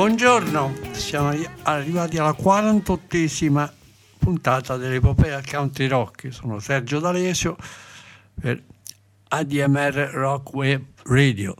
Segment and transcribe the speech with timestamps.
[0.00, 1.30] Buongiorno, siamo
[1.64, 3.70] arrivati alla 48esima
[4.18, 6.32] puntata dell'epopea Country Rock.
[6.32, 7.54] Sono Sergio D'Alesio
[8.40, 8.62] per
[9.28, 11.54] ADMR Rock Web Radio.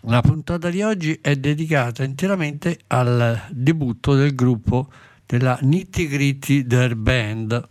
[0.00, 4.90] La puntata di oggi è dedicata interamente al debutto del gruppo
[5.24, 7.68] della Nitty Gritty Der Band,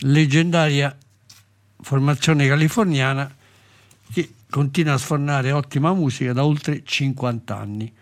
[0.00, 0.98] leggendaria
[1.80, 3.32] formazione californiana
[4.12, 8.00] che continua a sfornare ottima musica da oltre 50 anni.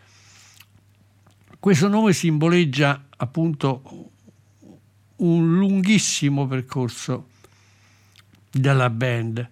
[1.60, 3.82] Questo nome simboleggia appunto
[5.16, 7.28] un lunghissimo percorso
[8.50, 9.46] della band.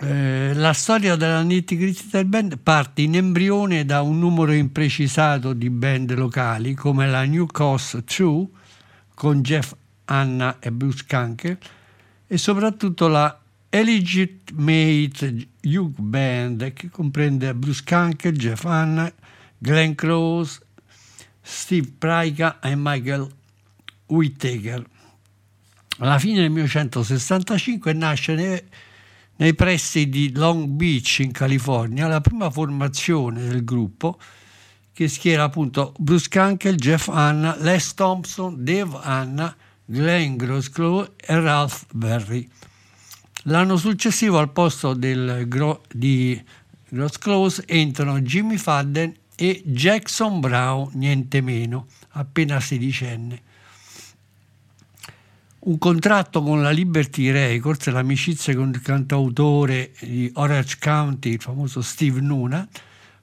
[0.00, 5.54] Eh, la storia della Nitty Gritty del band parte in embrione da un numero imprecisato
[5.54, 8.46] di band locali come la New Coast 2
[9.14, 9.72] con Jeff
[10.04, 11.56] Hanna e Bruce Kanker
[12.26, 13.40] e soprattutto la
[13.70, 19.10] Illegitimate Youth Band che comprende Bruce Kanker, Jeff Hanna,
[19.58, 20.60] Glenn Close,
[21.40, 23.28] Steve Praika e Michael
[24.06, 24.84] Whittaker.
[25.98, 28.62] Alla fine del 1965 nasce
[29.36, 34.18] nei, pressi di Long Beach in California la prima formazione del gruppo
[34.92, 39.54] che schiera appunto Bruce Kunkel, Jeff Hanna, Les Thompson, Dave Hanna,
[39.84, 42.48] Glenn Grosclaw e Ralph Berry.
[43.44, 45.46] L'anno successivo al posto del
[45.92, 46.42] di
[46.88, 53.42] Grosclaw entrano Jimmy Fadden e Jackson Brown, niente meno, appena sedicenne.
[55.60, 61.80] Un contratto con la Liberty Records, l'amicizia con il cantautore di Orange County, il famoso
[61.80, 62.68] Steve Nuna,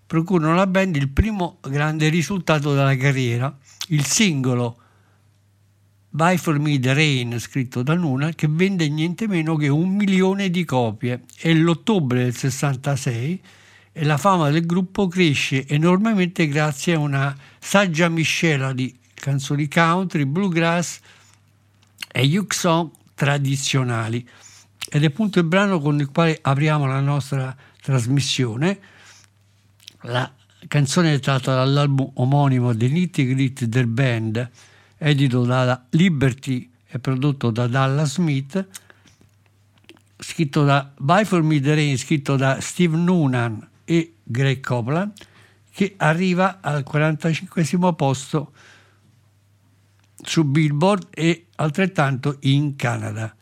[0.07, 3.55] procurano alla band il primo grande risultato della carriera,
[3.89, 4.77] il singolo
[6.09, 10.50] Buy for Me the Rain, scritto da Nuna, che vende niente meno che un milione
[10.50, 13.41] di copie e l'ottobre del 66
[13.94, 20.25] e la fama del gruppo cresce enormemente grazie a una saggia miscela di canzoni country,
[20.25, 21.00] bluegrass
[22.09, 24.28] e song tradizionali.
[24.90, 28.80] Ed è appunto il brano con il quale apriamo la nostra trasmissione.
[30.03, 30.30] La
[30.68, 34.50] canzone è tratta dall'album omonimo The Nitty Gritty del band,
[34.97, 38.68] edito dalla Liberty e prodotto da Dallas Smith,
[40.18, 43.69] scritto da Buy for Me the Rain, scritto da Steve Noonan
[44.31, 45.12] Greg Copeland,
[45.72, 48.53] che arriva al 45 posto
[50.24, 53.36] su Billboard e altrettanto in Canada.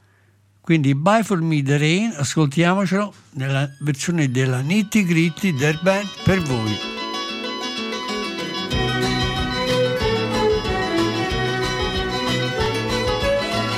[0.61, 6.39] Quindi Buy for Me the Rain, ascoltiamocelo nella versione della Nitty Gritty del band per
[6.41, 6.77] voi.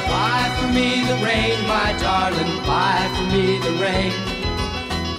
[0.06, 4.31] Buy for me the rain, my darling, buy for me the rain.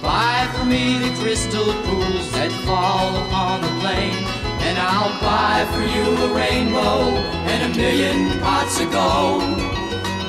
[0.03, 4.19] Buy for me the crystal pools that fall upon the plain.
[4.67, 7.15] And I'll buy for you a rainbow
[7.51, 9.41] and a million pots of gold.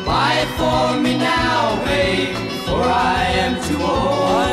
[0.06, 2.36] Buy it for me now, babe,
[2.66, 4.44] for I am too old.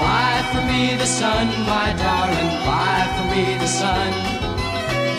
[0.00, 4.37] Buy for me the sun, my darling, buy for me the sun.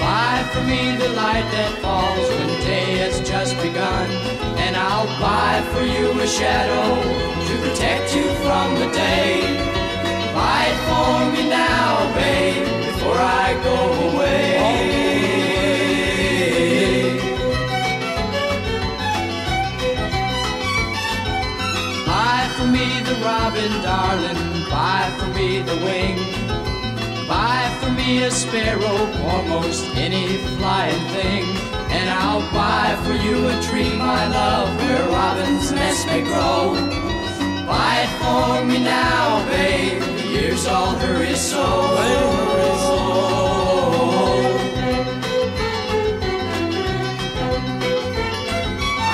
[0.10, 4.10] Buy for me the light that falls when day has just begun.
[4.58, 6.88] And I'll buy for you a shadow
[7.48, 9.38] to protect you from the day.
[10.34, 13.78] Buy it for me now, babe, before I go
[14.10, 14.50] away.
[22.10, 26.39] Buy for me the robin, darling, buy for me the wing
[28.30, 31.44] a sparrow or most any flying thing.
[31.90, 36.74] And I'll buy for you a tree, my love, where robin's nest may grow.
[37.66, 40.02] Buy it for me now, babe.
[40.02, 41.66] The years all hurry so.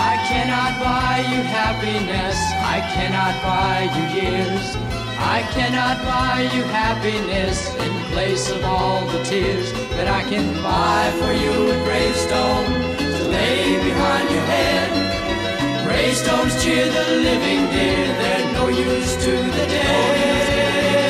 [0.07, 2.37] I cannot buy you happiness.
[2.75, 4.84] I cannot buy you years.
[5.27, 11.11] I cannot buy you happiness in place of all the tears that I can buy
[11.19, 12.65] for you a gravestone
[12.97, 15.83] to lay behind your head.
[15.83, 18.05] Gravestones cheer the living, dear.
[18.21, 21.04] They're no use to the dead.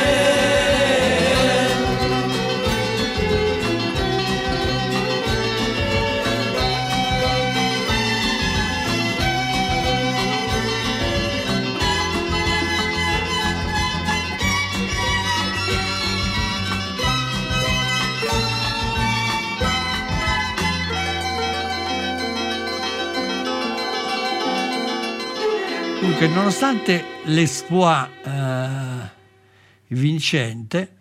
[26.18, 29.10] Dunque, nonostante l'esploit eh,
[29.88, 30.96] vincente,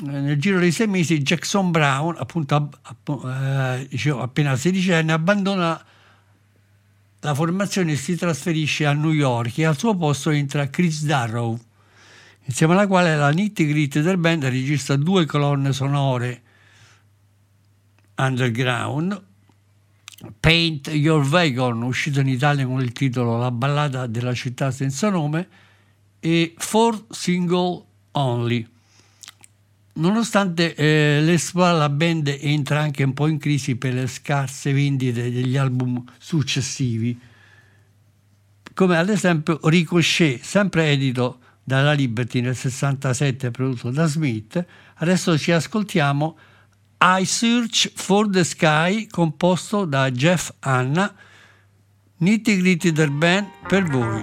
[0.00, 2.70] eh, nel giro di sei mesi Jackson Brown, appunto
[3.04, 5.84] eh, appena sedicenne, abbandona
[7.18, 11.58] la formazione e si trasferisce a New York e al suo posto entra Chris Darrow,
[12.44, 16.42] insieme alla quale la nitty gritty del band registra due colonne sonore
[18.14, 19.20] underground
[20.40, 25.48] Paint Your Wagon, uscito in Italia con il titolo La ballata della città senza nome,
[26.20, 28.66] e Four Single Only.
[29.96, 35.30] Nonostante eh, l'esploit, la band entra anche un po' in crisi per le scarse vendite
[35.30, 37.18] degli album successivi,
[38.74, 44.64] come ad esempio Ricochet, sempre edito dalla Liberty nel 67 prodotto da Smith.
[44.96, 46.36] Adesso ci ascoltiamo
[47.06, 51.14] I Search for the Sky, composto da Jeff Hanna,
[52.22, 54.22] nitty gritty del band per voi.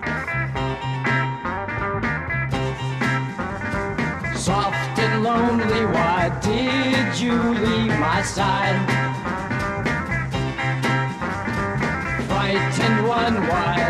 [4.33, 8.81] Soft and lonely, why did you leave my side?
[12.25, 13.80] Frightened one, why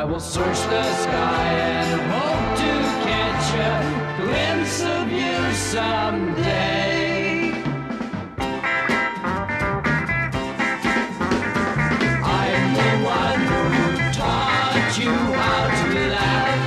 [0.00, 2.72] I will search the sky and hope to
[3.04, 3.70] catch a
[4.22, 7.52] glimpse of you someday.
[12.24, 13.64] I'm the one who
[14.10, 16.60] taught you how to laugh.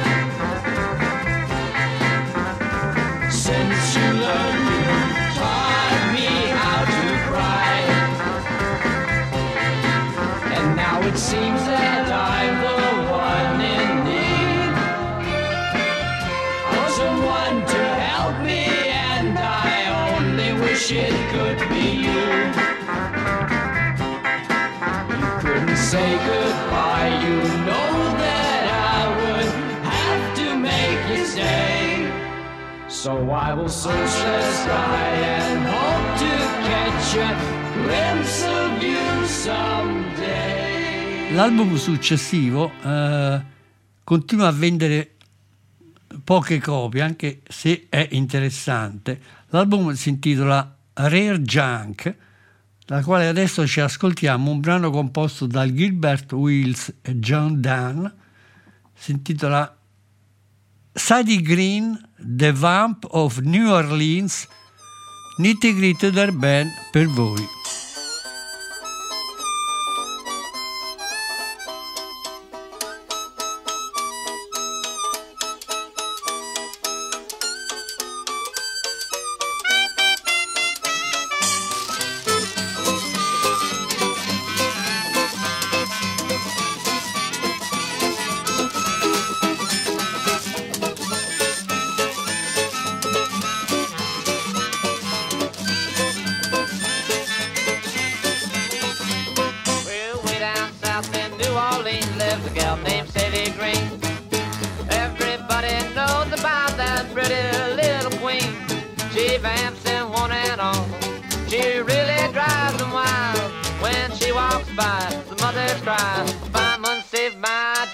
[3.33, 4.52] Since you learned,
[20.83, 22.25] wish it could be you.
[25.19, 27.37] You couldn't say goodbye, you
[27.67, 29.51] know that I would
[29.83, 32.11] have to make you stay.
[32.87, 35.07] So I will search the sky
[35.39, 36.33] and hope to
[36.67, 37.31] catch a
[37.79, 40.71] glimpse of you someday.
[41.33, 43.41] L'album successivo eh,
[44.03, 45.11] continua a vendere
[46.23, 49.41] poche copie, anche se è interessante.
[49.49, 52.15] L'album si intitola Rare Junk,
[52.85, 58.05] dal quale adesso ci ascoltiamo un brano composto da Gilbert Wills e John Dunn.
[58.93, 59.75] Si intitola
[60.91, 64.47] Sadie Green, The Vamp of New Orleans,
[65.37, 67.62] nitty gritty del band per voi.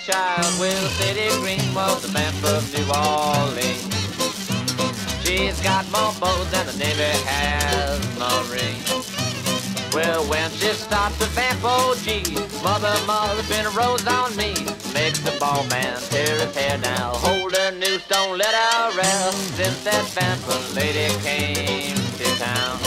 [0.09, 0.59] Child.
[0.59, 3.95] Well, Sadie Green was the vamp of New Orleans.
[5.23, 8.89] She's got more bows than the Navy has Marines.
[9.93, 14.53] Well, when she stopped to vamp, oh gee, mother, mother, been a rose on me.
[14.93, 17.13] Makes the ball man tear his hair now.
[17.15, 19.37] Hold her noose, don't let her rest.
[19.57, 22.77] Since that vamper lady came to town,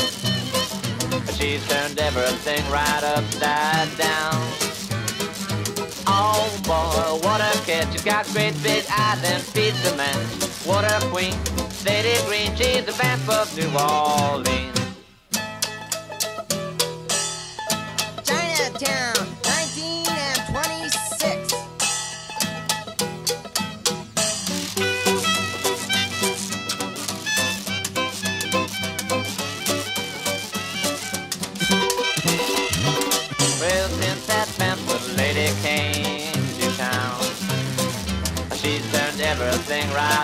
[1.35, 4.62] she's turned everything right upside down.
[6.15, 7.89] Oh boy, what a kid.
[7.91, 10.17] She's got great big eyes and feet to match.
[10.67, 11.35] What a queen.
[11.87, 14.79] Lady Green, she's the vamp of New Orleans.
[18.29, 19.22] Chinatown,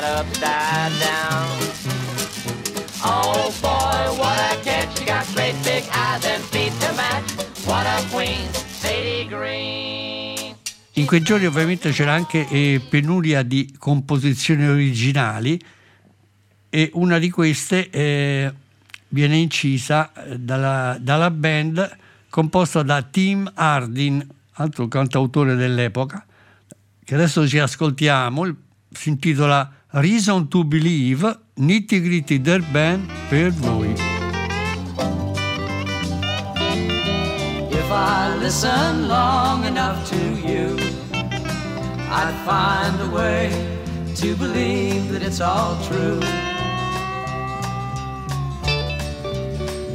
[0.00, 1.58] right upside down.
[3.02, 4.98] Oh boy, what a catch!
[4.98, 7.30] She got great big eyes and feet to match.
[7.64, 10.56] What a queen, Sadie Green.
[10.94, 15.60] In quei giorni ovviamente c'era anche eh, penuria di composizioni originali
[16.70, 18.52] e una di queste eh,
[19.08, 21.96] viene incisa eh, dalla, dalla band
[22.28, 26.26] composta da Tim Hardin, altro cantautore dell'epoca,
[27.04, 28.56] che adesso ci ascoltiamo,
[28.90, 31.24] si intitola Reason to Believe,
[31.56, 33.94] Nitty Gritty del band per voi.
[37.70, 40.16] If I listen long enough to
[40.46, 40.76] you,
[42.10, 43.50] I'd find a way
[44.16, 46.20] to believe that it's all true.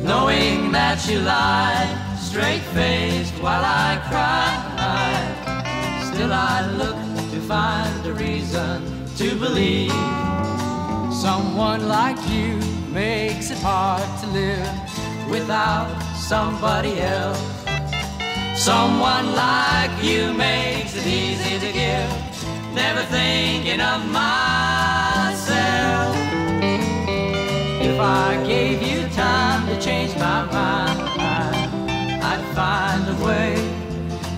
[0.04, 5.36] Knowing that you lied, straight faced while I cried,
[6.12, 6.98] still I look
[7.30, 9.92] to find a reason to believe.
[11.14, 12.58] Someone like you
[12.92, 17.40] makes it hard to live without somebody else.
[18.56, 22.10] Someone like you makes it easy to give,
[22.74, 26.16] never thinking of myself.
[27.82, 31.00] If I gave you time to change my mind,
[32.24, 33.56] I'd find a way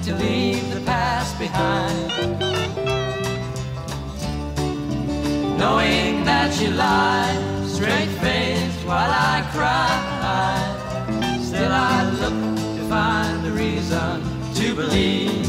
[0.03, 2.54] to leave the past behind.
[5.57, 12.33] Knowing that you lied, straight faced while I cried, still I look
[12.77, 14.21] to find a reason
[14.55, 15.47] to believe.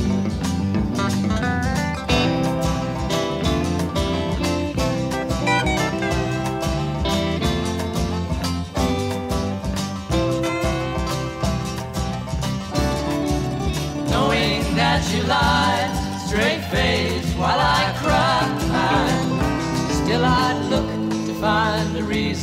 [14.10, 15.90] Knowing that you lied,
[16.26, 17.86] straight faced while I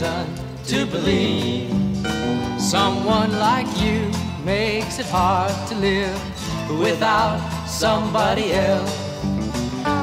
[0.04, 0.28] reason
[0.66, 1.70] to believe.
[2.60, 4.12] Someone like you
[4.44, 6.20] makes it hard to live
[6.80, 8.92] without somebody else.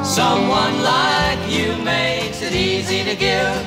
[0.03, 3.61] Someone like you makes it easy to give,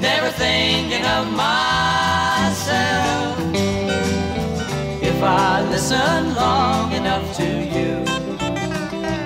[0.00, 3.38] never thinking of myself.
[5.02, 8.04] If I listen long enough to you,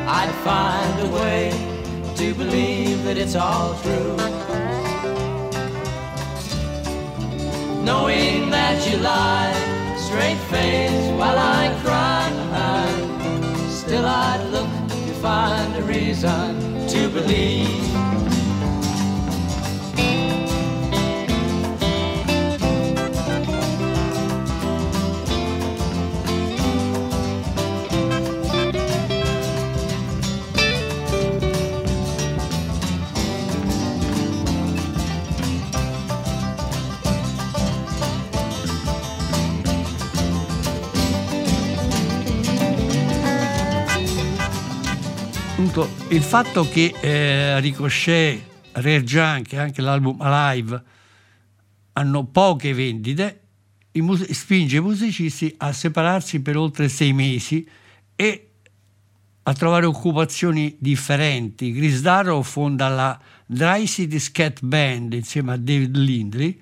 [0.09, 1.51] I'd find a way
[2.17, 4.76] to believe that it's all true.
[7.87, 12.35] Knowing that you lied, straight face while I cried,
[13.71, 17.96] still I'd look to find a reason to believe.
[45.79, 48.41] Appunto, il fatto che eh, Ricochet,
[48.73, 50.83] Rare Junk e anche l'album Alive
[51.93, 53.41] hanno poche vendite
[53.93, 57.69] i mus- spinge i musicisti a separarsi per oltre sei mesi
[58.17, 58.51] e
[59.43, 61.75] a trovare occupazioni differenti.
[61.75, 66.59] Chris Darrow fonda la Dry City Scat Band insieme a David Lindley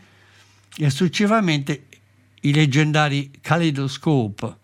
[0.76, 1.86] e successivamente
[2.40, 4.56] i leggendari Kaleidoscope.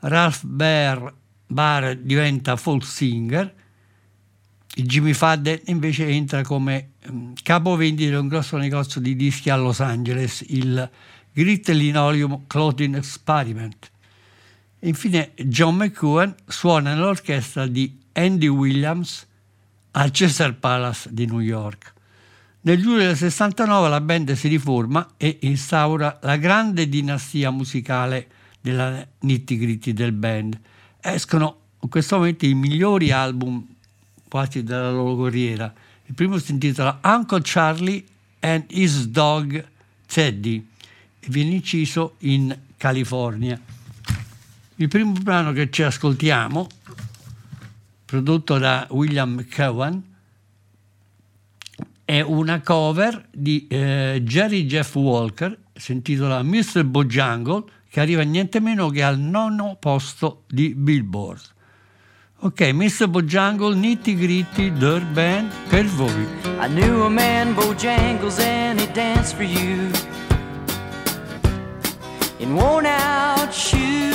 [0.00, 1.14] Ralph Baer,
[1.46, 3.54] Barr diventa folk singer,
[4.74, 9.80] Jimmy Fadden invece entra come mm, capovendita di un grosso negozio di dischi a Los
[9.80, 10.90] Angeles, il
[11.32, 13.90] Grit Linoleum Clothing Experiment.
[14.80, 19.26] Infine John McEwen suona nell'orchestra di Andy Williams
[19.92, 21.94] al Cesar Palace di New York.
[22.62, 28.28] Nel giugno del 69 la band si riforma e instaura la grande dinastia musicale
[28.60, 30.60] della nitty gritty del band.
[31.08, 33.64] Escono in questo momento i migliori album
[34.28, 35.72] quasi della loro carriera.
[36.06, 38.04] Il primo si intitola Uncle Charlie
[38.40, 39.64] and His Dog
[40.06, 40.66] Teddy
[41.20, 43.60] e viene inciso in California.
[44.74, 46.66] Il primo brano che ci ascoltiamo,
[48.04, 50.02] prodotto da William Cowan,
[52.04, 56.82] è una cover di eh, Jerry Jeff Walker, si intitola Mr.
[56.82, 57.62] Bojangle,
[57.96, 61.40] che arriva niente meno che al nono posto di Billboard.
[62.40, 63.08] Ok, Mr.
[63.08, 66.26] Bojangle, Nitty Gritty, Dirt Band, per voi.
[66.60, 69.90] I knew a man, Bojangles, and he danced for you
[72.38, 74.12] in worn out shoes,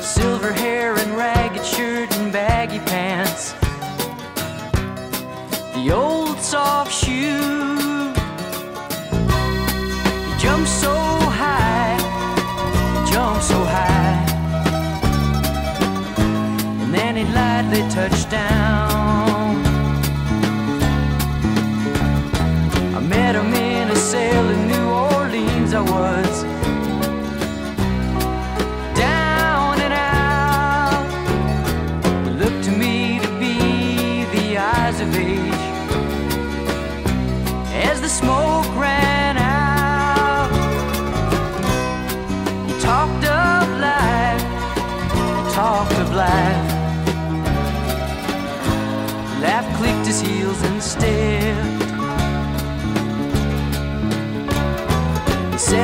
[0.00, 3.54] silver hair and ragged shirt and baggy pants.
[5.74, 7.83] The old soft shoe.
[17.94, 19.64] Lightly touched down.
[22.94, 25.74] I met him in a cell in New Orleans.
[25.74, 26.23] I was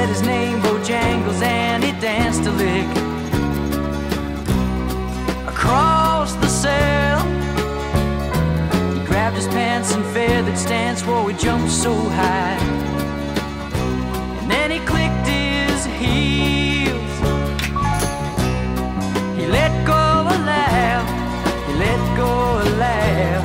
[0.01, 2.89] said his name, Bojangles, and he danced a lick
[5.47, 7.21] across the cell.
[8.95, 12.57] He grabbed his pants and feathered stance, whoa, he jumped so high.
[14.41, 17.15] And then he clicked his heels.
[19.39, 21.07] He let go a laugh,
[21.67, 22.33] he let go
[22.65, 23.45] a laugh.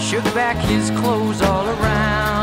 [0.00, 2.37] Shook back his clothes all around.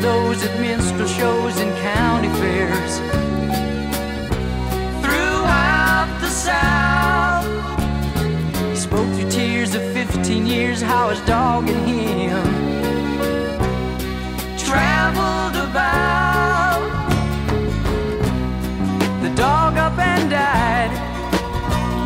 [0.00, 2.98] Those at minstrel shows and county fairs
[5.02, 7.46] throughout the South.
[8.70, 12.70] He spoke through tears of 15 years how his dog and him
[14.56, 16.80] traveled about.
[19.22, 20.92] The dog up and died,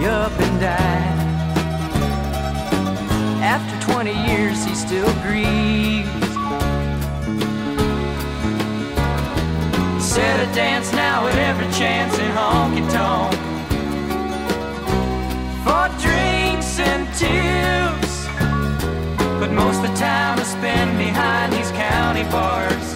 [0.01, 1.15] he up and died.
[3.41, 6.14] After 20 years, he still grieves.
[10.55, 13.35] Dance now at every chance in honky tonk
[15.65, 18.27] for drinks and tips.
[19.41, 22.95] But most of the time I spend behind these county bars.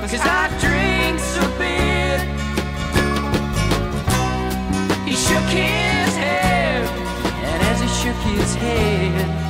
[0.00, 2.20] Cause I drinks a bit.
[5.06, 6.88] He shook his head,
[7.50, 9.45] and as he shook his head,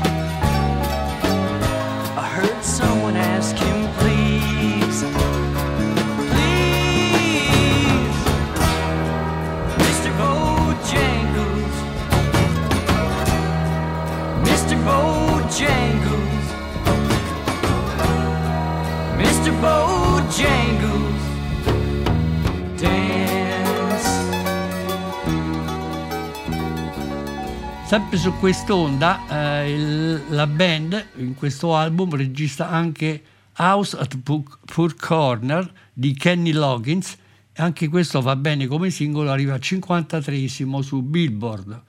[27.87, 33.23] Sempre su quest'onda, eh, il- la band in questo album registra anche
[33.59, 37.17] House at Poor Corner di Kenny Loggins
[37.53, 40.49] e anche questo va bene come singolo, arriva al 53
[40.83, 41.83] su Billboard.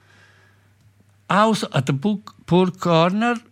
[1.26, 1.92] House at
[2.44, 3.42] Poor Corner,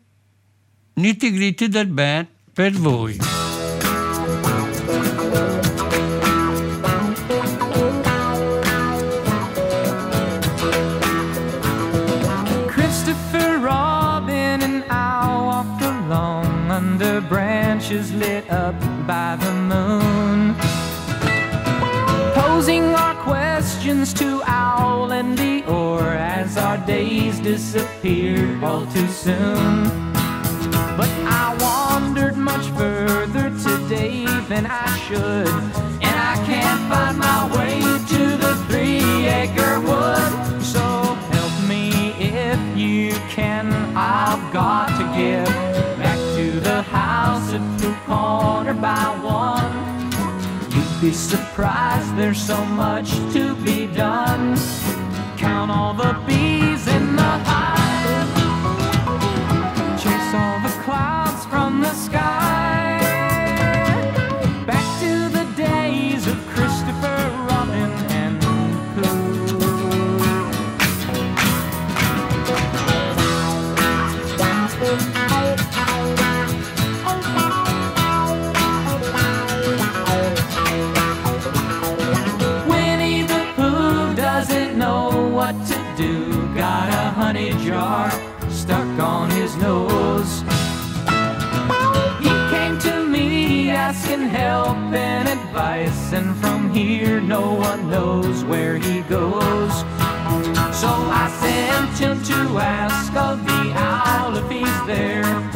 [0.95, 3.36] nitty gritty del band per voi.
[27.47, 29.85] Disappeared all too soon.
[30.99, 31.11] But
[31.45, 35.55] I wandered much further today than I should.
[36.07, 37.79] And I can't find my way
[38.13, 40.61] to the three acre wood.
[40.61, 40.83] So
[41.35, 43.73] help me if you can.
[43.97, 45.47] I've got to get
[46.03, 49.73] back to the house at the corner by one.
[50.75, 54.57] You'd be surprised, there's so much to be done.
[55.37, 56.56] Count all the bees
[56.97, 57.76] in the hive.
[88.49, 90.43] Stuck on his nose.
[92.21, 98.77] He came to me asking help and advice, and from here no one knows where
[98.77, 99.73] he goes.
[100.81, 105.56] So I sent him to ask of the owl if he's there.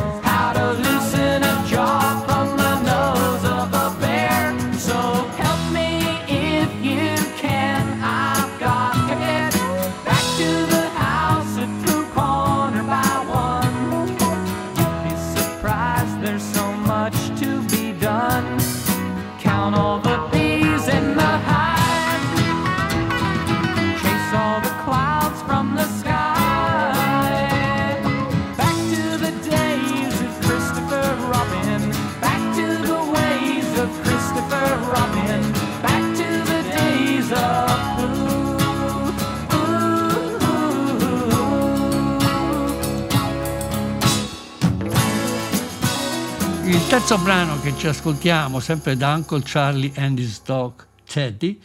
[46.90, 51.60] Terzo brano che ci ascoltiamo, sempre da Uncle Charlie and his dog Teddy,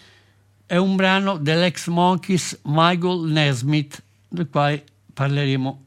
[0.67, 5.83] è un brano dell'ex Monkeys Michael Nesmith, del quale parleremo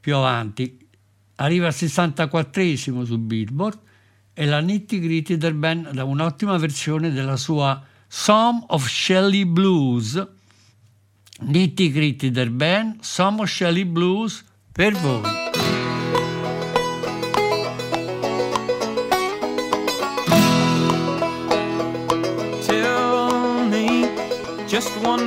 [0.00, 0.86] più avanti.
[1.36, 3.78] Arriva al 64esimo su Billboard
[4.34, 10.22] e la Nitty Gritty del band da un'ottima versione della sua Some of Shelley Blues.
[11.38, 15.49] Nitty Gritty del band, Some of Shelley Blues per voi.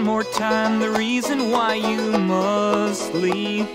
[0.04, 3.68] More time the reason why you must leave.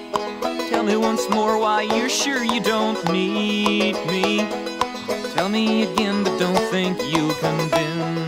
[0.68, 4.46] Tell me once more why you're sure you don't need me.
[5.34, 8.27] Tell me again, but don't think you'll convince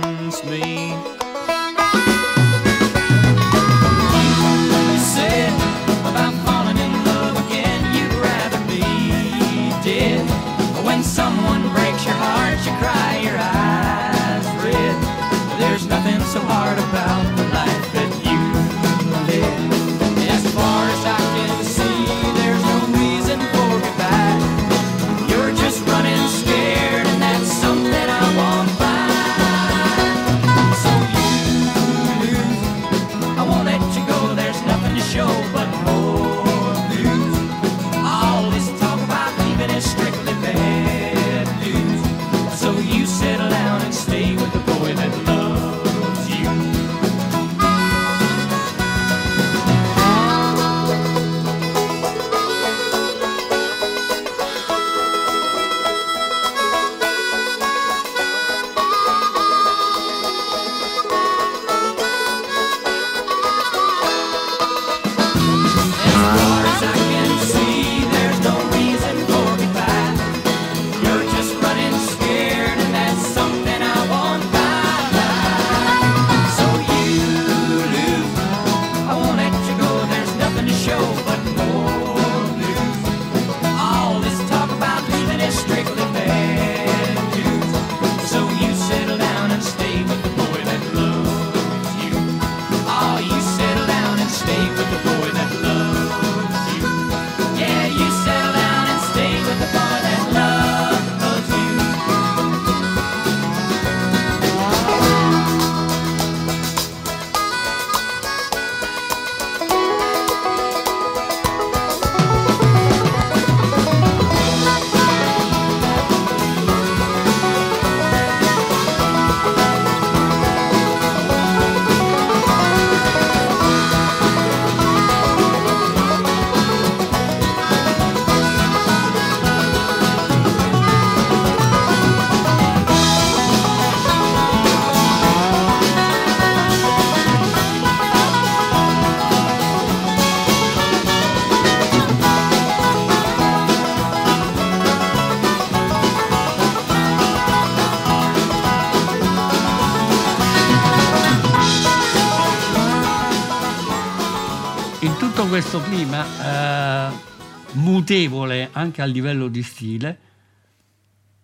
[158.10, 160.18] mutevole anche a livello di stile,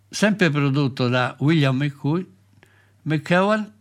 [0.08, 1.76] sempre prodotto da William
[3.02, 3.72] McCowan,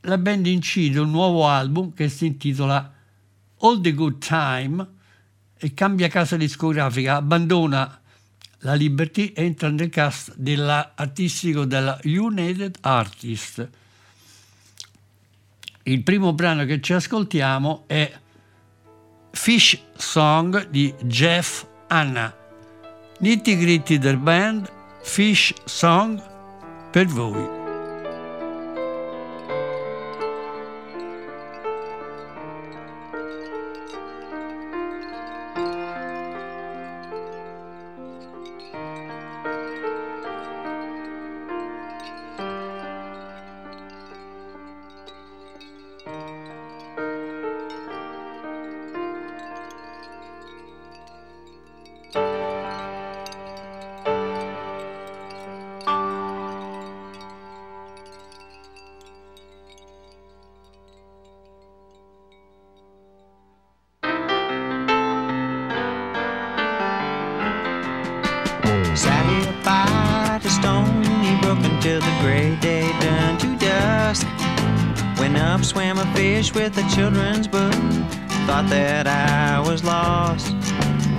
[0.00, 2.92] la band incide un nuovo album che si intitola
[3.58, 4.88] All the Good Time
[5.56, 8.00] e cambia casa discografica, abbandona
[8.62, 13.68] la Liberty e entra nel cast dell'artistico della United Artists.
[15.84, 18.12] Il primo brano che ci ascoltiamo è
[19.32, 22.34] Fish Song di Jeff Hanna.
[23.18, 24.70] Nitty Gritty del band,
[25.02, 26.22] Fish Song
[26.90, 27.59] per voi.
[76.20, 77.72] Fish with a children's book.
[78.46, 80.52] Thought that I was lost.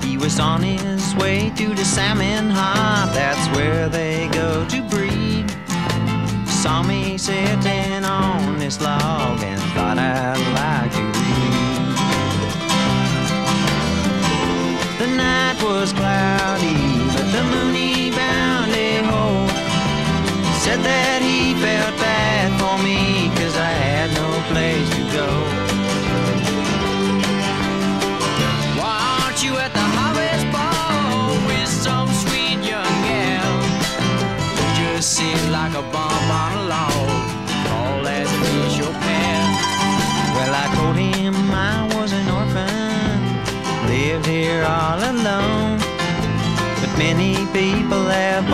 [0.05, 3.09] He was on his way to the salmon hop.
[3.11, 5.45] That's where they go to breed.
[6.47, 11.97] Saw me sitting on this log and thought I'd like to read.
[15.01, 16.77] The night was cloudy,
[17.15, 19.47] but the moon he bound a hole.
[20.63, 21.40] Said that he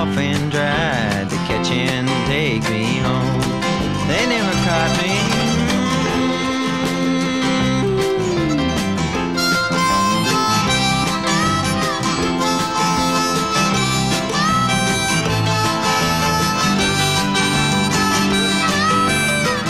[0.07, 3.41] have often tried to catch and take me home.
[4.07, 5.13] They never caught me.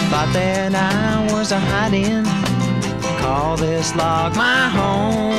[0.09, 2.25] Thought that I was a hiding.
[3.19, 5.35] Call this log my home.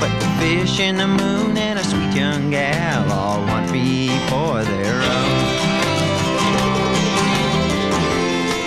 [0.00, 2.77] But the fish in the moon and a sweet young gal
[3.72, 5.46] me for their own.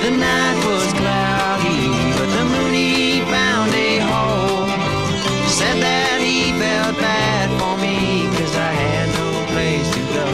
[0.03, 1.87] The night was cloudy,
[2.17, 4.67] but the moon he found a hole.
[5.57, 10.27] Said that he felt bad for me, cause I had no place to go.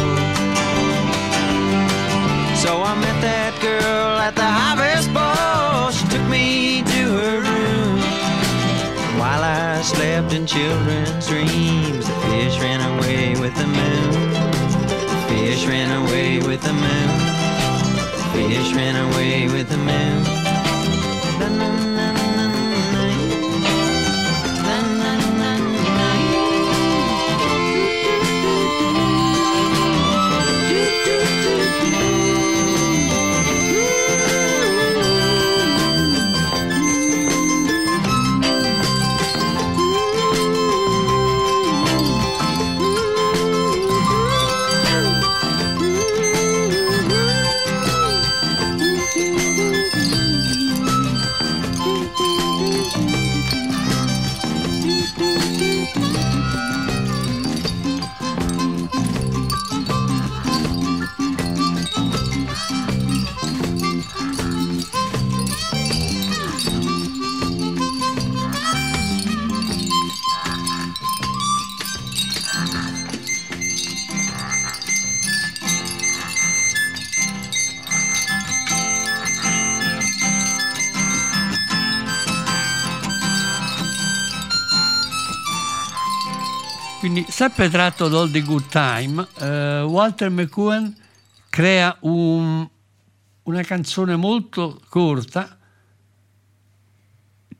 [2.64, 5.92] So I met that girl at the harvest ball.
[5.92, 8.00] She took me to her room.
[9.20, 11.67] While I slept in children's dreams,
[18.68, 20.27] fish ran away with the moon.
[87.38, 90.92] Sempre tratto da All the Good Time, eh, Walter McCohen
[91.52, 92.68] crea un-
[93.44, 95.56] una canzone molto corta,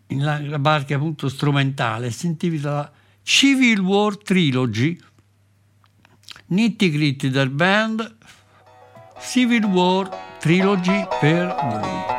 [0.08, 5.00] in la, la parte appunto strumentale, si intitola Civil War Trilogy,
[6.48, 8.16] Nitty Gritty del band,
[9.20, 10.10] Civil War
[10.40, 12.17] Trilogy per voi.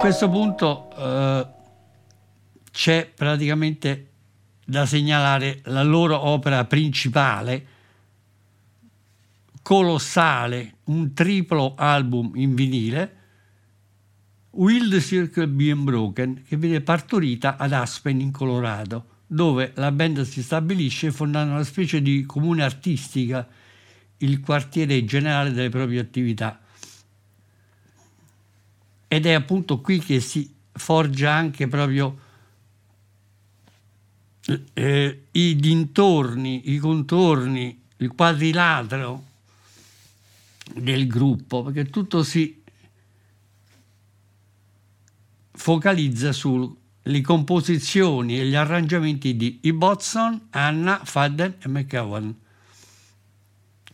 [0.00, 1.46] Questo punto eh,
[2.72, 4.12] c'è praticamente
[4.64, 7.66] da segnalare la loro opera principale,
[9.60, 13.16] colossale, un triplo album in vinile,
[14.52, 20.42] the Circle Be Unbroken, che viene partorita ad Aspen in Colorado, dove la band si
[20.42, 23.46] stabilisce fondando una specie di comune artistica,
[24.16, 26.58] il quartiere generale delle proprie attività.
[29.12, 32.16] Ed è appunto qui che si forgia anche proprio
[34.72, 39.24] eh, i dintorni, i contorni, il quadrilatero
[40.76, 42.62] del gruppo, perché tutto si
[45.50, 52.40] focalizza sulle composizioni e gli arrangiamenti di Ibbotson, Anna, Fadden e McCowan,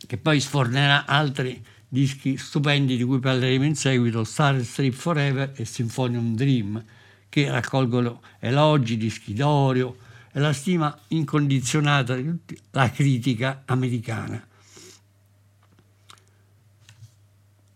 [0.07, 5.65] che poi sfornerà altri dischi stupendi di cui parleremo in seguito, Star Strip Forever e
[5.65, 6.85] Symphonium Dream,
[7.29, 9.97] che raccolgono elogi, dischi d'oro
[10.33, 14.45] e la stima incondizionata di tutti- la critica americana.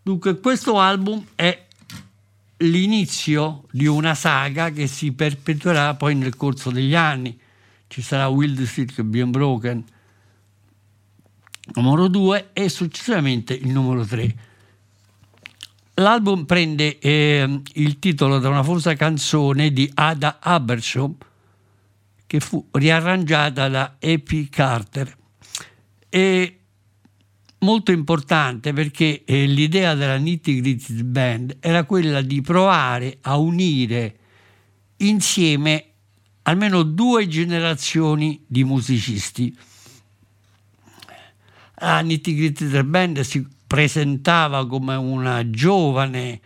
[0.03, 1.67] Dunque questo album è
[2.57, 7.39] l'inizio di una saga che si perpetuerà poi nel corso degli anni.
[7.87, 9.83] Ci sarà Wild Silk Be Unbroken
[11.75, 14.35] numero 2 e successivamente il numero 3.
[15.95, 21.15] L'album prende eh, il titolo da una famosa canzone di Ada Abersham
[22.25, 24.49] che fu riarrangiata da E.P.
[24.49, 25.17] Carter.
[26.07, 26.59] E
[27.59, 34.17] molto importante perché eh, l'idea della Nitty Gritty Band era quella di provare a unire
[34.97, 35.85] insieme
[36.43, 39.55] almeno due generazioni di musicisti.
[41.83, 46.39] La Nitty Gritty Band si presentava come una giovane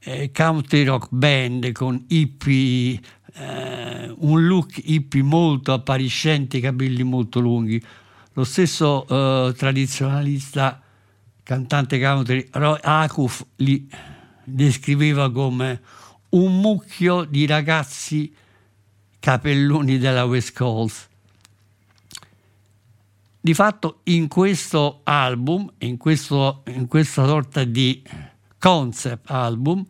[0.00, 2.98] eh, country rock band con hippie,
[3.34, 7.80] eh, un look hippie molto appariscente, i capelli molto lunghi.
[8.32, 10.82] Lo stesso eh, tradizionalista
[11.44, 13.88] cantante country Roy Acuff li
[14.42, 15.80] descriveva come
[16.30, 18.34] un mucchio di ragazzi
[19.20, 21.09] capelloni della West Coast.
[23.42, 28.02] Di fatto in questo album, in, questo, in questa sorta di
[28.58, 29.86] concept album,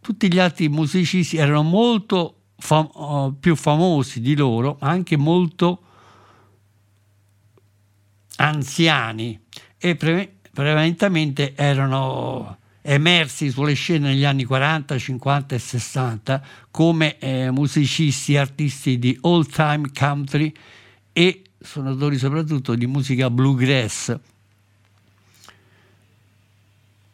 [0.00, 5.82] tutti gli altri musicisti erano molto fam- uh, più famosi di loro, ma anche molto
[8.36, 9.40] anziani.
[9.78, 17.50] E pre- prevalentemente erano emersi sulle scene negli anni 40, 50 e 60 come eh,
[17.50, 20.52] musicisti, artisti di old time country
[21.12, 24.14] e suonatori soprattutto di musica bluegrass.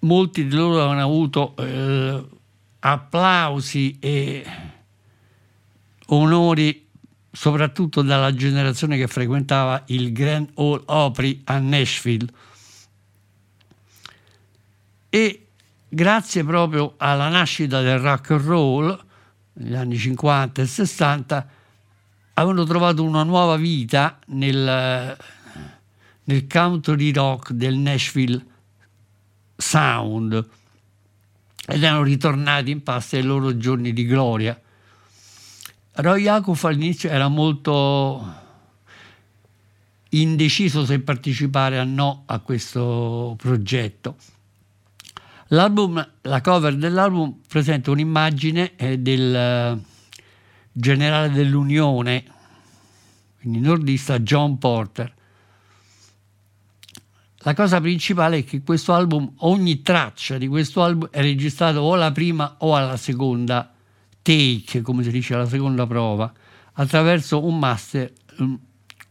[0.01, 2.25] Molti di loro hanno avuto eh,
[2.81, 4.45] applausi e
[6.07, 6.87] onori
[7.31, 12.27] soprattutto dalla generazione che frequentava il Grand Ole Opry a Nashville.
[15.11, 15.47] E
[15.89, 19.05] grazie proprio alla nascita del rock and roll
[19.55, 21.49] negli anni 50 e 60
[22.39, 25.17] avevano trovato una nuova vita nel,
[26.25, 28.45] nel country rock del Nashville
[29.57, 30.49] Sound
[31.67, 34.59] ed erano ritornati in pasto ai loro giorni di gloria.
[35.95, 38.47] Roy Jakub all'inizio era molto
[40.11, 44.17] indeciso se partecipare o no a questo progetto.
[45.49, 49.83] L'album, la cover dell'album presenta un'immagine eh, del
[50.73, 52.25] generale dell'Unione,
[53.41, 55.15] quindi nordista John Porter.
[57.43, 61.95] La cosa principale è che questo album, ogni traccia di questo album è registrato o
[61.95, 63.73] alla prima o alla seconda
[64.23, 66.33] take, come si dice, alla seconda prova,
[66.75, 68.13] attraverso un master,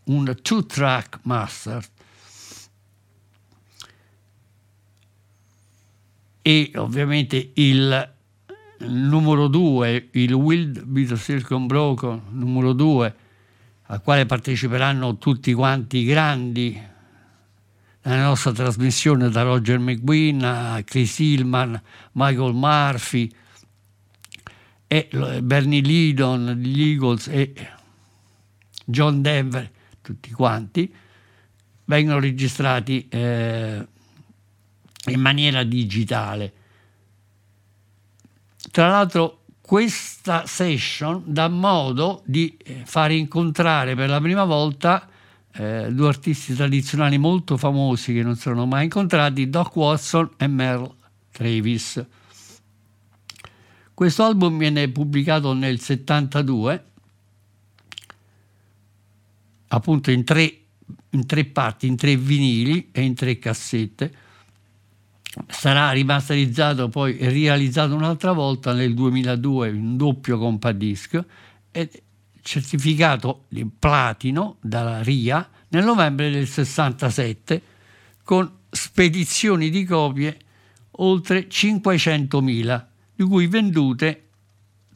[0.05, 1.83] un- two-track master.
[6.41, 8.15] E ovviamente il
[8.79, 13.15] numero 2, il Wild Beat Circunbroken numero 2,
[13.87, 16.81] al quale parteciperanno tutti quanti i grandi
[18.03, 21.81] nella nostra trasmissione da Roger McGuinn a Chris Hillman,
[22.13, 23.29] Michael Murphy
[24.87, 27.53] e lo- Bernie Lidon, gli Eagles e
[28.85, 29.69] John Denver,
[30.01, 30.93] tutti quanti,
[31.85, 33.85] vengono registrati eh,
[35.07, 36.53] in maniera digitale.
[38.77, 45.09] Tra l'altro questa session dà modo di eh, fare incontrare per la prima volta
[45.51, 50.93] eh, due artisti tradizionali molto famosi che non erano mai incontrati, Doc Watson e Merle
[51.31, 52.05] Travis.
[53.95, 56.85] Questo album viene pubblicato nel 72,
[59.69, 60.55] appunto in tre,
[61.09, 64.25] in tre parti, in tre vinili e in tre cassette.
[65.47, 71.19] Sarà rimasterizzato poi realizzato un'altra volta nel 2002 in doppio compact disc
[71.71, 72.03] e
[72.41, 77.61] certificato di platino dalla RIA nel novembre del 67
[78.23, 80.37] con spedizioni di copie
[80.99, 82.85] oltre 500.000,
[83.15, 84.23] di cui vendute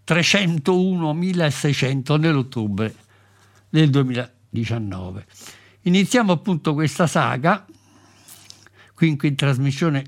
[0.07, 2.95] 301.600 nell'ottobre
[3.69, 5.25] del 2019.
[5.81, 7.65] Iniziamo appunto questa saga,
[8.93, 10.03] qui in trasmissione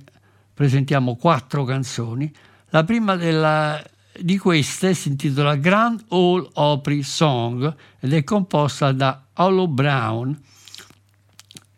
[0.53, 2.31] presentiamo quattro canzoni,
[2.69, 3.83] la prima della,
[4.19, 10.39] di queste si intitola Grand Ole Opry Song ed è composta da Hollow Brown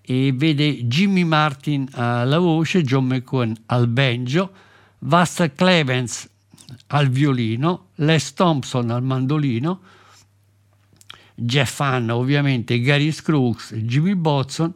[0.01, 4.51] e vede Jimmy Martin alla voce, John McCohen al banjo,
[4.99, 6.30] Vasta Clevens
[6.88, 9.82] al violino, Les Thompson al mandolino,
[11.34, 14.73] Jeff Hanna ovviamente, Gary Scruggs e Jimmy Botson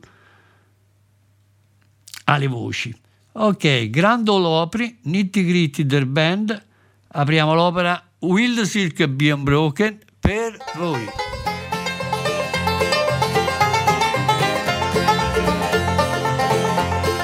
[2.25, 2.93] alle voci.
[3.31, 6.65] Ok, Grand Ole Opry, Nitty Gritty der Band,
[7.09, 11.07] apriamo l'opera Will Silk Be Unbroken per voi.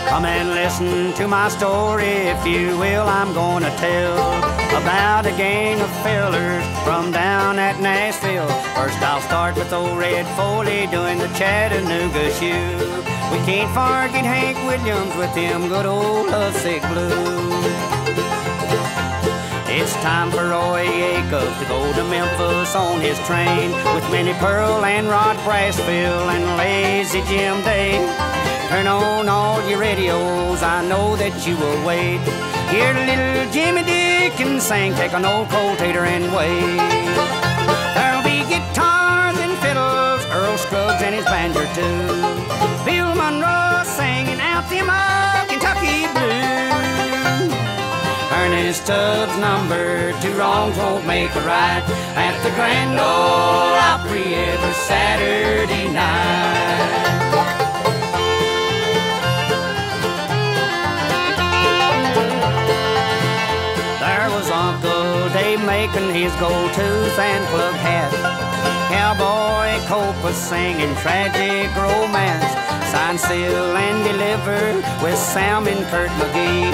[0.07, 3.07] Come and listen to my story, if you will.
[3.07, 4.15] I'm gonna tell
[4.77, 8.47] about a gang of fellers from down at Nashville.
[8.75, 13.14] First, I'll start with old Red Foley doing the Chattanooga shoe.
[13.31, 17.65] We can't forget Hank Williams with them good old lovesick blues.
[19.67, 20.87] It's time for Roy
[21.19, 26.57] Acuff to go to Memphis on his train with Minnie Pearl and Rod Brassfield and
[26.57, 27.99] Lazy Jim Day.
[28.69, 32.23] Turn on all your radios, I know that you will wait.
[32.71, 36.79] Hear little Jimmy Dickens sing, take an old tater and wait.
[37.95, 42.11] There'll be guitars and fiddles, Earl Scruggs and his banjo too.
[42.83, 47.55] Bill Monroe singing out them old Kentucky blues.
[48.35, 51.83] Ernest Tubbs number two wrongs won't make a right
[52.19, 56.75] at the Grand Ole Opry every Saturday night.
[64.03, 68.54] There was Uncle Dave making his gold tooth and plug hat.
[68.95, 72.47] Cowboy Cope was singing tragic romance.
[72.89, 74.61] Sign, seal, and deliver
[75.03, 76.71] with Sam and Kurt McGee.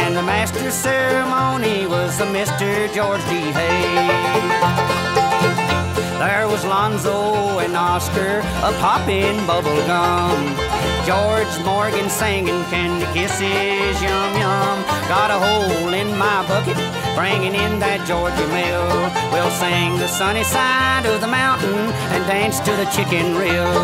[0.00, 2.90] And the master ceremony was the Mr.
[2.94, 3.52] George D.
[3.52, 4.88] Hay.
[6.18, 10.40] There was Lonzo and Oscar a popping bubble gum.
[11.04, 14.76] George Morgan singing candy kisses, yum yum.
[15.06, 16.76] Got a hole in my bucket,
[17.18, 18.86] bringing in that Georgia mail.
[19.34, 23.74] We'll sing the sunny side of the mountain and dance to the chicken reel.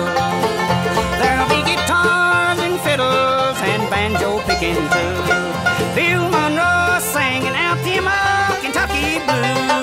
[1.18, 5.18] There'll be guitars and fiddles and banjo picking too.
[5.98, 9.82] Bill Monroe singing out them old Kentucky blues.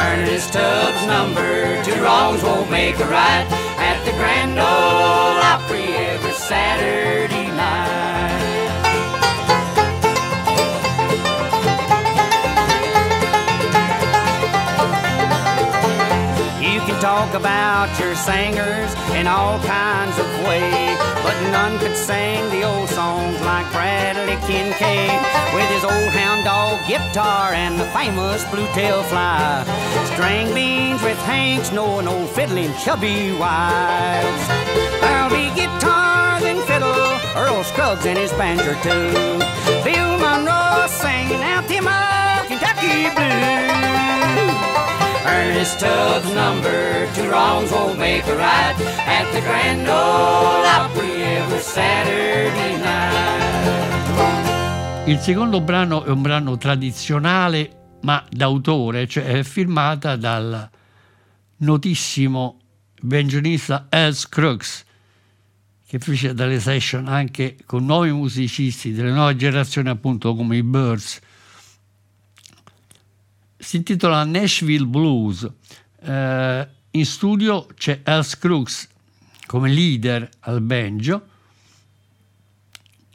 [0.00, 3.44] Ernest Tubbs number two wrongs won't make a right
[3.76, 8.21] at the Grand Ole Opry every Saturday night.
[17.02, 20.96] Talk about your singers in all kinds of ways,
[21.26, 25.10] but none could sing the old songs like Bradley Kincaid
[25.52, 29.64] with his old hound dog guitar and the famous blue tail fly.
[30.14, 34.42] String beans with Hank Snow and old fiddling chubby wives.
[35.02, 39.10] There'll be guitars and fiddle, Earl Scruggs and his banjo too.
[39.82, 43.91] Bill Monroe singing out old Kentucky blues.
[45.32, 48.76] Ernest Tubbs number two wrongs won't make a right
[49.06, 53.22] at the Grand Ole Opry every Saturday night.
[55.06, 60.68] Il secondo brano è un brano tradizionale ma d'autore, cioè è firmata dal
[61.58, 62.58] notissimo
[63.00, 64.84] banjonista Els Crooks,
[65.86, 71.20] che fece delle session anche con nuovi musicisti delle nuove generazioni, appunto come i Birds.
[73.62, 75.48] Si intitola Nashville Blues.
[76.00, 78.88] Eh, in studio c'è Els Crooks
[79.46, 81.26] come leader al banjo,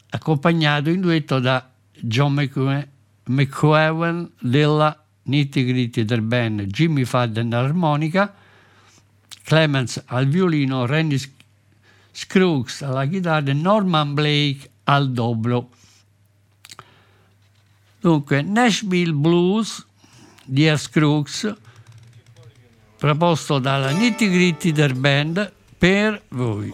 [0.09, 2.33] accompagnato in duetto da John
[3.25, 8.33] McEwen, della Nitty Gritty del band, Jimmy Fadden all'armonica,
[9.43, 11.19] Clemens al violino, Randy
[12.11, 15.71] Scruggs alla chitarra e Norman Blake al dobro.
[17.99, 19.86] Dunque, Nashville Blues
[20.47, 21.53] di Earth Crooks,
[22.97, 26.69] proposto dalla Nitty Gritty Der Band per voi.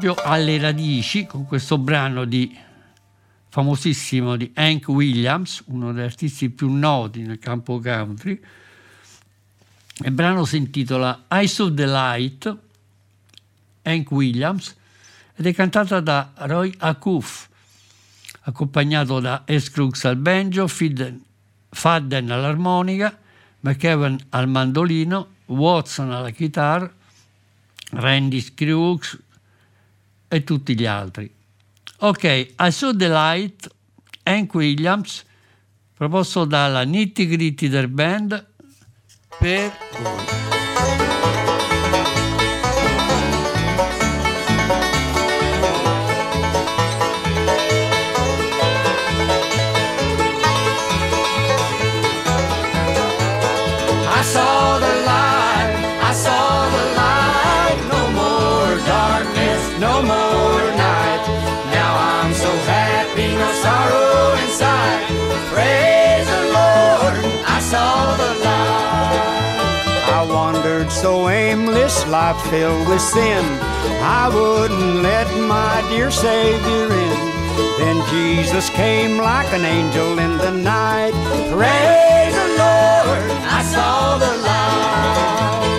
[0.00, 2.56] Proprio alle radici con questo brano di
[3.50, 8.40] famosissimo di Hank Williams, uno degli artisti più noti nel campo country.
[9.96, 12.56] Il brano si intitola Eyes of the Light,
[13.82, 14.74] Hank Williams,
[15.36, 17.48] ed è cantata da Roy Acuff,
[18.44, 19.68] accompagnato da S.
[19.68, 21.22] Crooks al banjo, Fidden-
[21.68, 23.18] Fadden all'armonica,
[23.60, 26.90] McEwan al mandolino, Watson alla chitarra,
[27.90, 29.28] Randy Crooks
[30.32, 31.28] e tutti gli altri.
[31.98, 33.68] Ok, I Saw the Light,
[34.22, 35.24] Hank Williams,
[35.92, 38.46] proposto dalla Nitty Gritty Der Band
[39.38, 40.39] per voi.
[72.10, 73.44] Life filled with sin.
[74.02, 77.18] I wouldn't let my dear Savior in.
[77.78, 81.12] Then Jesus came like an angel in the night.
[81.54, 85.70] Praise the Lord, I saw the light.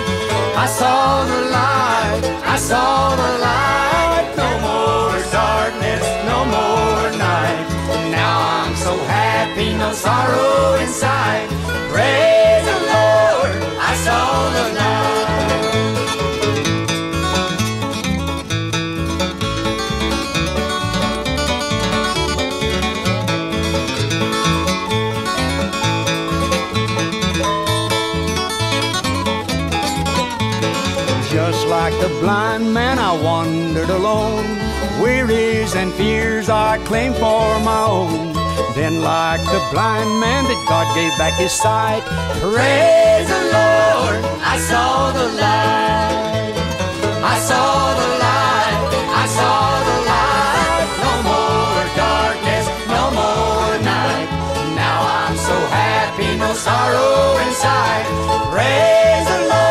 [0.56, 2.24] I saw the light,
[2.56, 4.28] I saw the light.
[4.44, 7.68] No more darkness, no more night.
[8.10, 11.21] Now I'm so happy, no sorrow inside.
[35.82, 38.34] And fears I claim for my own.
[38.76, 42.04] Then, like the blind man, that God gave back his sight.
[42.38, 44.22] Praise the Lord,
[44.54, 46.54] I saw the light.
[47.34, 48.78] I saw the light.
[49.22, 50.90] I saw the light.
[51.02, 52.66] No more darkness,
[52.96, 54.30] no more night.
[54.78, 58.06] Now I'm so happy, no sorrow inside.
[58.54, 59.71] Praise the Lord,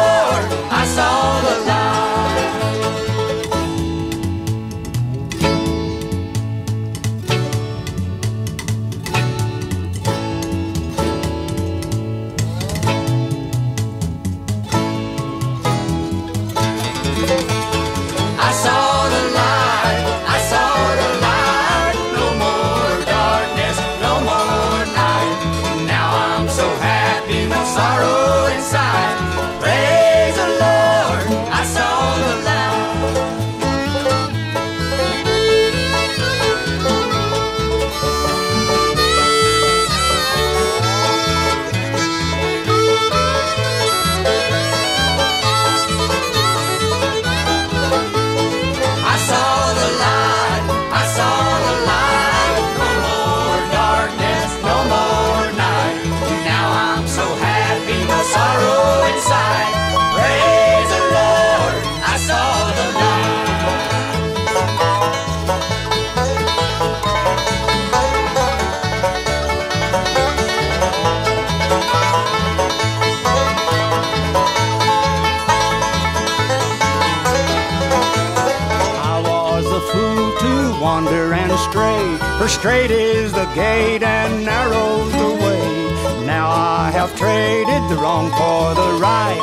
[82.51, 86.26] straight is the gate and narrow's the way.
[86.26, 89.40] Now I have traded the wrong for the right.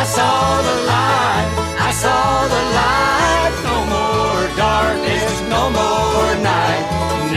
[0.00, 0.36] I saw
[0.68, 1.48] the light,
[1.88, 2.24] I saw
[2.54, 3.54] the light.
[3.68, 6.84] No more darkness, no more night.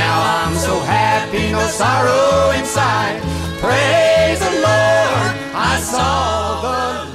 [0.04, 3.20] Now I'm so happy, no sorrow inside.
[3.60, 7.07] Praise the Lord, I saw the light.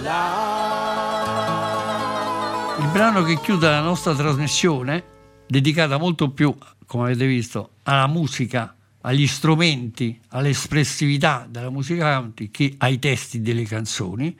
[2.92, 5.02] Brano che chiude la nostra trasmissione,
[5.46, 12.74] dedicata molto più, come avete visto, alla musica, agli strumenti, all'espressività della musica country che
[12.76, 14.38] ai testi delle canzoni,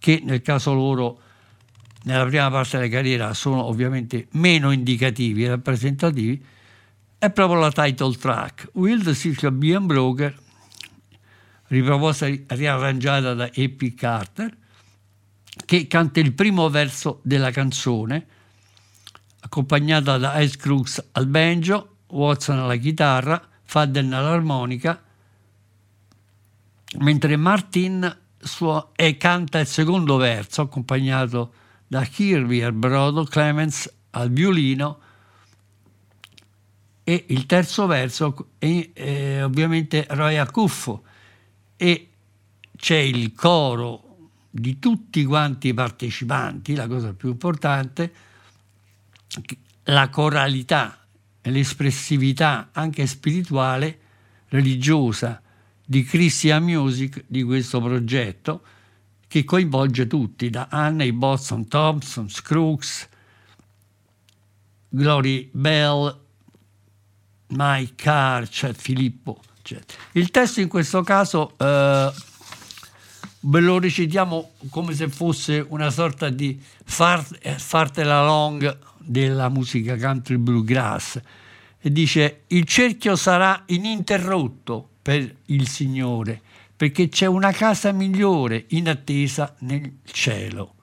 [0.00, 1.20] che nel caso loro,
[2.02, 6.44] nella prima parte della carriera, sono ovviamente meno indicativi e rappresentativi,
[7.18, 10.34] è proprio la title track, Will the Circle Be Unbroken,
[11.68, 13.94] riproposta riarrangiata da E.P.
[13.94, 14.56] Carter,
[15.64, 18.26] che canta il primo verso della canzone,
[19.40, 25.02] accompagnata da Ice Crooks al banjo, Watson alla chitarra, Fadden all'armonica,
[26.98, 31.52] mentre Martin suo- e canta il secondo verso, accompagnato
[31.86, 35.00] da Kirby al brodo, Clemens al violino
[37.08, 41.04] e il terzo verso è, è ovviamente Roy Acuffo
[41.76, 42.10] e
[42.76, 44.05] c'è il coro
[44.60, 48.12] di tutti quanti i partecipanti, la cosa più importante,
[49.84, 50.98] la coralità
[51.40, 54.00] e l'espressività anche spirituale,
[54.48, 55.40] religiosa
[55.84, 58.62] di Christian Music di questo progetto
[59.28, 63.08] che coinvolge tutti, da Anne, Boston Thompson, Scroogs,
[64.88, 66.18] Glory Bell,
[67.48, 69.40] Mike Carr, cioè Filippo.
[69.60, 70.00] eccetera.
[70.12, 72.12] Il testo in questo caso eh,
[73.40, 79.96] ve lo recitiamo come se fosse una sorta di far- eh, fartela long della musica
[79.96, 81.20] country bluegrass
[81.78, 86.40] e dice il cerchio sarà ininterrotto per il Signore
[86.76, 90.74] perché c'è una casa migliore in attesa nel cielo.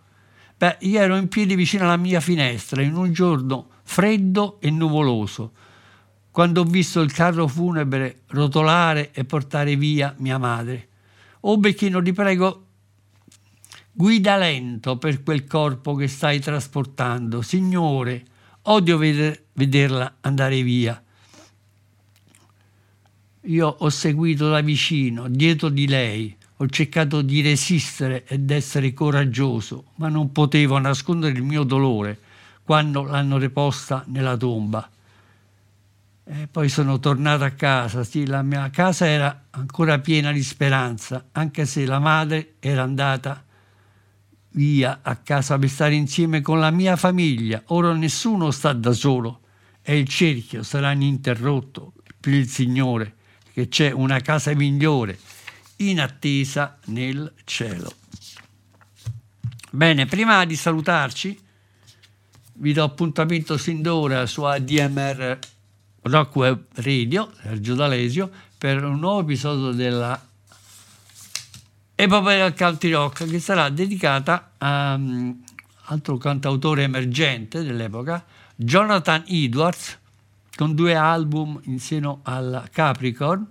[0.57, 5.51] Beh, io ero in piedi vicino alla mia finestra in un giorno freddo e nuvoloso
[6.31, 10.87] quando ho visto il carro funebre rotolare e portare via mia madre.
[11.45, 12.67] Oh Becchino, ti prego,
[13.91, 17.41] guida lento per quel corpo che stai trasportando.
[17.41, 18.23] Signore,
[18.61, 21.03] odio veder- vederla andare via.
[23.41, 29.87] Io ho seguito da vicino, dietro di lei, ho cercato di resistere ed essere coraggioso,
[29.95, 32.17] ma non potevo nascondere il mio dolore
[32.63, 34.89] quando l'hanno riposta nella tomba.
[36.25, 41.25] E poi sono tornato a casa, sì, la mia casa era ancora piena di speranza,
[41.33, 43.43] anche se la madre era andata
[44.51, 47.61] via a casa per stare insieme con la mia famiglia.
[47.67, 49.41] Ora nessuno sta da solo
[49.81, 53.15] e il cerchio sarà ininterrotto per il Signore,
[53.51, 55.19] che c'è una casa migliore
[55.77, 57.93] in attesa nel cielo.
[59.71, 61.37] Bene, prima di salutarci,
[62.53, 65.39] vi do appuntamento sin d'ora su ADMR
[66.03, 70.19] Rock Web Radio, Sergio D'Alesio, per un nuovo episodio della
[71.95, 75.41] Epopea Country Rock che sarà dedicata a um,
[75.85, 78.25] altro cantautore emergente dell'epoca,
[78.55, 79.97] Jonathan Edwards,
[80.55, 83.45] con due album insieme alla Capricorn,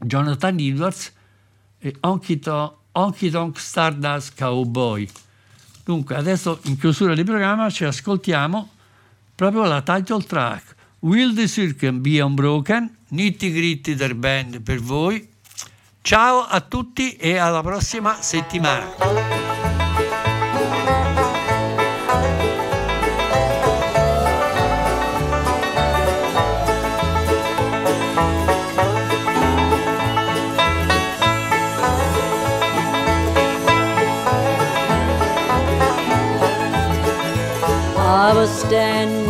[0.00, 1.12] Jonathan Edwards
[1.78, 5.08] e Honky Tonk Stardust Cowboy.
[5.84, 8.70] Dunque, adesso in chiusura di programma ci ascoltiamo
[9.34, 15.28] proprio la title track Will the Circle Be Unbroken, nitty gritty del band per voi.
[16.02, 18.96] Ciao a tutti e alla prossima settimana.
[38.00, 39.27] I was standing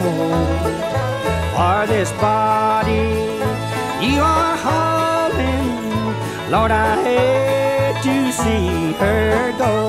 [0.00, 3.08] For this body
[4.00, 9.79] you are hauling, Lord, I hate to see her go.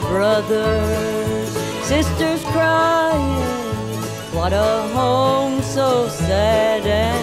[0.00, 1.48] Brothers,
[1.86, 3.36] sisters crying.
[4.34, 7.17] What a home so sad and.